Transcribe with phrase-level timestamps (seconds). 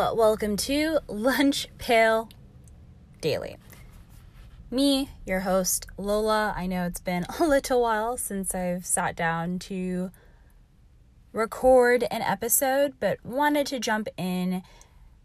[0.00, 2.30] welcome to Lunch Pail
[3.20, 3.58] Daily.
[4.70, 6.54] Me, your host, Lola.
[6.56, 10.10] I know it's been a little while since I've sat down to
[11.34, 14.62] record an episode, but wanted to jump in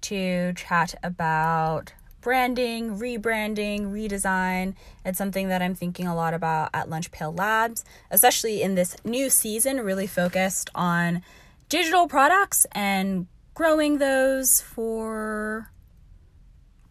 [0.00, 4.74] to chat about branding, rebranding, redesign.
[5.04, 8.96] It's something that I'm thinking a lot about at Lunch Pail Labs, especially in this
[9.04, 11.22] new season, really focused on
[11.68, 15.72] digital products and growing those for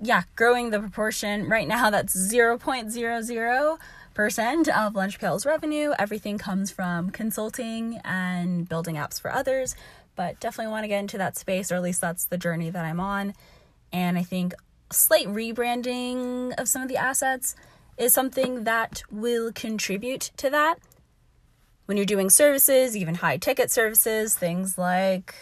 [0.00, 1.48] yeah, growing the proportion.
[1.48, 5.92] Right now that's 0.00% of Lunch Pail's revenue.
[5.98, 9.74] Everything comes from consulting and building apps for others,
[10.16, 12.84] but definitely want to get into that space or at least that's the journey that
[12.84, 13.34] I'm on.
[13.92, 14.52] And I think
[14.90, 17.54] slight rebranding of some of the assets
[17.96, 20.80] is something that will contribute to that.
[21.86, 25.36] When you're doing services, even high ticket services, things like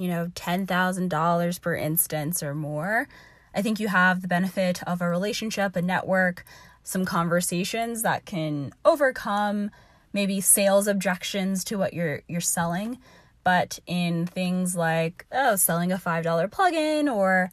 [0.00, 3.06] you know, $10,000 per instance or more,
[3.54, 6.42] I think you have the benefit of a relationship, a network,
[6.82, 9.70] some conversations that can overcome
[10.14, 12.98] maybe sales objections to what you're you're selling.
[13.44, 17.50] But in things like oh, selling a five dollar plugin or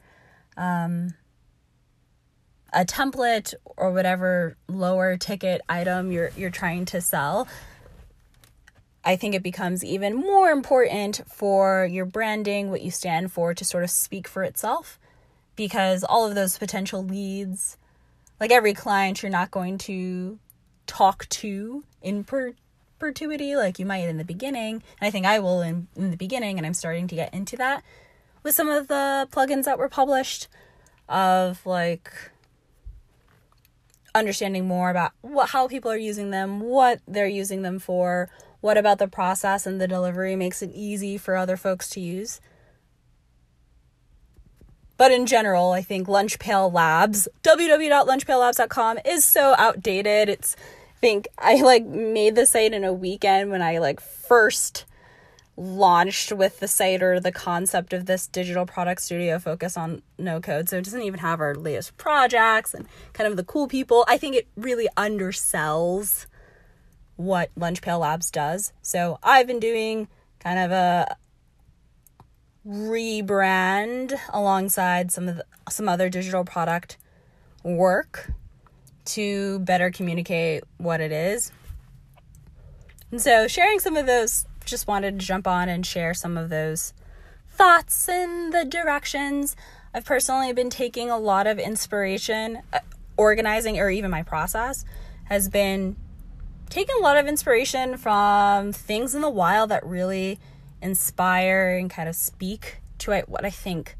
[0.56, 1.12] um,
[2.72, 7.46] a template or whatever lower ticket item you're you're trying to sell,
[9.08, 13.64] I think it becomes even more important for your branding, what you stand for, to
[13.64, 15.00] sort of speak for itself.
[15.56, 17.78] Because all of those potential leads,
[18.38, 20.38] like every client, you're not going to
[20.86, 22.52] talk to in per-
[22.98, 24.82] perpetuity like you might in the beginning.
[25.00, 27.56] And I think I will in, in the beginning, and I'm starting to get into
[27.56, 27.82] that
[28.42, 30.48] with some of the plugins that were published
[31.08, 32.12] of like
[34.14, 38.28] understanding more about what how people are using them, what they're using them for,
[38.60, 42.40] what about the process and the delivery makes it easy for other folks to use?
[44.96, 50.28] But in general, I think Lunch Pail Labs, www.lunchpaillabs.com is so outdated.
[50.28, 54.84] It's I think I like made the site in a weekend when I like first
[55.56, 60.40] launched with the site or the concept of this digital product studio focus on no
[60.40, 60.68] code.
[60.68, 64.04] So it doesn't even have our latest projects and kind of the cool people.
[64.08, 66.26] I think it really undersells
[67.18, 68.72] what Lunch Pail Labs does.
[68.80, 70.08] So I've been doing
[70.38, 71.16] kind of a
[72.66, 76.96] rebrand alongside some of the, some other digital product
[77.64, 78.30] work
[79.04, 81.50] to better communicate what it is.
[83.10, 86.50] And so sharing some of those just wanted to jump on and share some of
[86.50, 86.92] those
[87.50, 89.56] thoughts and the directions.
[89.92, 92.78] I've personally been taking a lot of inspiration uh,
[93.16, 94.84] organizing or even my process
[95.24, 95.96] has been
[96.68, 100.38] taken a lot of inspiration from things in the wild that really
[100.82, 103.96] inspire and kind of speak to what I think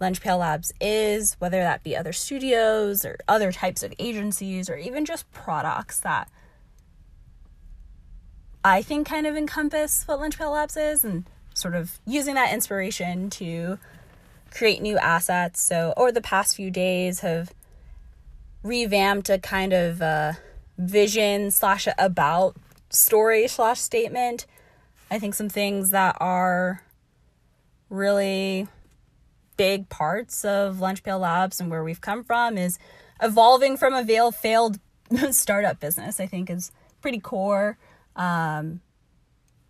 [0.00, 4.76] Lunch Pail Labs is, whether that be other studios or other types of agencies or
[4.76, 6.28] even just products that
[8.64, 12.52] I think kind of encompass what Lunch Pail Labs is and sort of using that
[12.52, 13.78] inspiration to
[14.50, 15.60] create new assets.
[15.60, 17.52] So, over the past few days, have
[18.62, 20.32] revamped a kind of uh,
[20.78, 22.56] vision slash about
[22.90, 24.46] story slash statement.
[25.10, 26.82] I think some things that are
[27.88, 28.66] really
[29.56, 32.78] big parts of Lunch Pail Labs and where we've come from is
[33.22, 34.78] evolving from a failed
[35.30, 36.20] startup business.
[36.20, 37.78] I think is pretty core
[38.16, 38.80] um,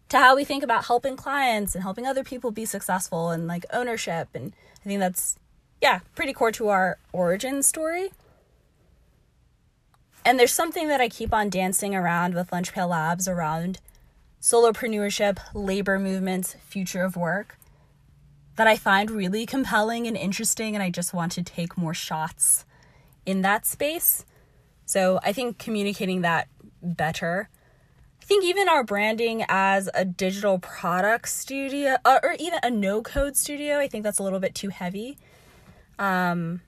[0.09, 3.67] to how we think about helping clients and helping other people be successful and like
[3.73, 4.29] ownership.
[4.35, 5.39] And I think that's
[5.83, 8.11] yeah pretty core to our origin story.
[10.25, 13.79] And there's something that I keep on dancing around with Lunch Pail Labs around
[14.41, 17.59] solopreneurship, labor movements, future of work
[18.57, 22.65] that I find really compelling and interesting, and I just want to take more shots
[23.27, 24.25] in that space.
[24.87, 26.49] So I think communicating that
[26.83, 27.49] better.
[28.23, 33.03] I think even our branding as a digital product studio uh, or even a no
[33.03, 35.19] code studio, I think that's a little bit too heavy.
[35.99, 36.61] Um,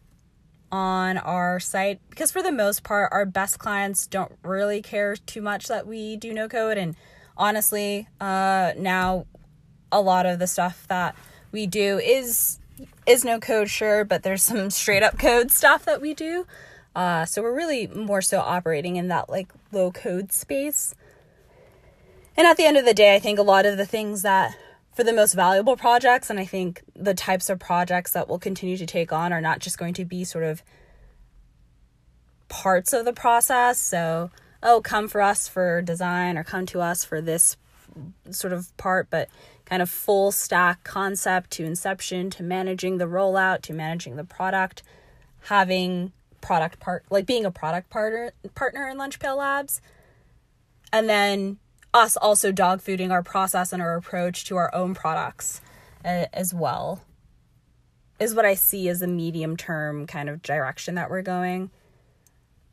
[0.73, 5.41] on our site because for the most part our best clients don't really care too
[5.41, 6.77] much that we do no code.
[6.77, 6.97] And
[7.37, 9.27] honestly uh now
[9.93, 11.15] a lot of the stuff that
[11.53, 12.59] we do is
[13.07, 16.47] is no code sure but there's some straight up code stuff that we do.
[16.95, 20.95] Uh so we're really more so operating in that like low code space.
[22.37, 24.57] And at the end of the day i think a lot of the things that
[24.97, 26.31] for the most valuable projects.
[26.31, 29.61] And I think the types of projects that we'll continue to take on are not
[29.61, 30.63] just going to be sort of
[32.49, 33.79] parts of the process.
[33.79, 34.31] So,
[34.63, 37.59] oh, come for us for design or come to us for this
[38.31, 39.29] sort of part, but
[39.67, 44.83] kind of full stack concept to inception to managing the rollout to managing the product,
[45.43, 49.83] having product part like being a product partner partner in Lunchpail Labs,
[50.93, 51.59] and then
[51.97, 55.63] us also dog fooding our process and our approach to our own products
[56.05, 57.01] uh, as well
[58.21, 61.71] is what I see as a medium term kind of direction that we're going.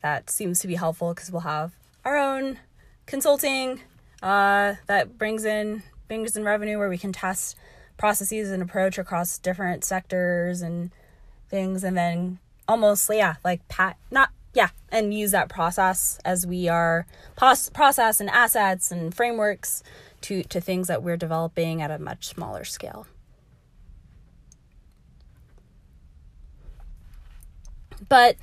[0.02, 1.72] That seems to be helpful because we'll have
[2.04, 2.58] our own
[3.06, 3.80] consulting
[4.22, 7.56] uh, that brings in brings in revenue where we can test
[7.96, 10.90] processes and approach across different sectors and
[11.48, 12.38] things, and then
[12.68, 17.06] almost yeah like pat not yeah and use that process as we are
[17.36, 19.82] process and assets and frameworks
[20.22, 23.06] to to things that we're developing at a much smaller scale.
[28.08, 28.36] But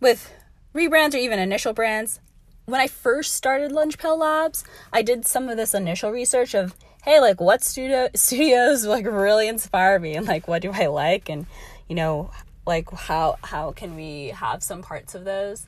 [0.00, 0.32] with
[0.74, 2.20] rebrands or even initial brands,
[2.66, 6.74] when I first started Lunchpail Labs, I did some of this initial research of,
[7.04, 11.28] hey, like what studio studios like really inspire me and like what do I like
[11.28, 11.46] and
[11.88, 12.30] you know,
[12.66, 15.66] like how how can we have some parts of those.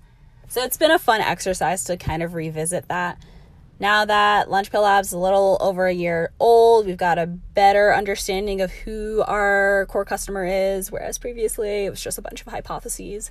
[0.48, 3.18] So it's been a fun exercise to kind of revisit that.
[3.78, 8.60] Now that Lunchpail Labs a little over a year old, we've got a better understanding
[8.60, 13.30] of who our core customer is, whereas previously it was just a bunch of hypotheses.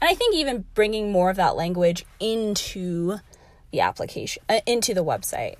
[0.00, 3.18] And I think even bringing more of that language into
[3.72, 5.56] the application, uh, into the website.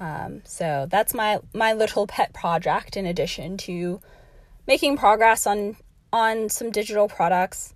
[0.00, 2.96] Um, so that's my my little pet project.
[2.96, 4.00] In addition to
[4.66, 5.76] making progress on
[6.12, 7.74] on some digital products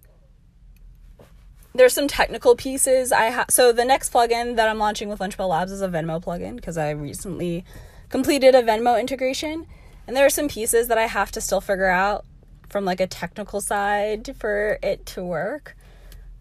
[1.75, 3.47] there's some technical pieces I have.
[3.51, 6.77] So the next plugin that I'm launching with Lunchpail Labs is a Venmo plugin because
[6.77, 7.65] I recently
[8.09, 9.67] completed a Venmo integration,
[10.07, 12.25] and there are some pieces that I have to still figure out
[12.69, 15.77] from like a technical side for it to work,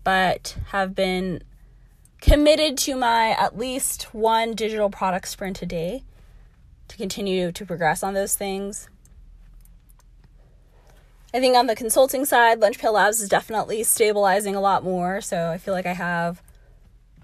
[0.04, 1.44] but have been
[2.22, 6.04] committed to my at least one digital product sprint a day
[6.88, 8.90] to continue to progress on those things
[11.34, 15.22] I think on the consulting side, Lunchpail Labs is definitely stabilizing a lot more.
[15.22, 16.42] So I feel like I have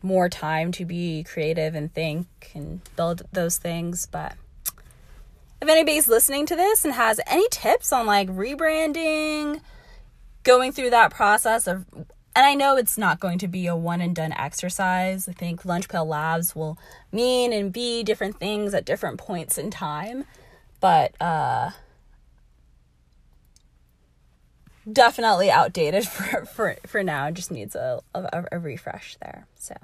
[0.04, 4.06] more time to be creative and think and build those things.
[4.06, 4.34] But
[5.62, 9.62] if anybody's listening to this and has any tips on like rebranding,
[10.44, 14.02] going through that process of, and I know it's not going to be a one
[14.02, 15.28] and done exercise.
[15.28, 16.78] I think Lunchpail Labs will
[17.12, 20.25] mean and be different things at different points in time.
[20.80, 21.72] But, uh,
[24.91, 27.31] definitely outdated for for for now.
[27.31, 29.47] Just needs a, a a refresh there.
[29.55, 29.75] So.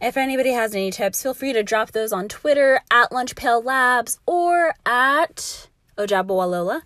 [0.00, 4.20] If anybody has any tips, feel free to drop those on Twitter at Lunchpail Labs
[4.26, 6.82] or at Ojabawalola.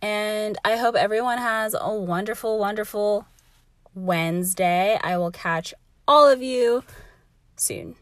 [0.00, 3.26] And I hope everyone has a wonderful, wonderful
[3.94, 4.98] Wednesday.
[5.02, 5.74] I will catch
[6.08, 6.82] all of you
[7.56, 7.96] soon.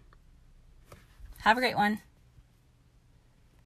[1.39, 2.01] Have a great one.